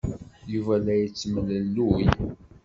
[0.53, 2.03] Yuba la yettemlelluy.